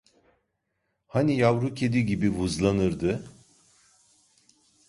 Hani 1.07 1.37
yavru 1.37 1.73
kedi 1.75 2.05
gibi 2.05 2.39
vızlanırdı. 2.39 3.29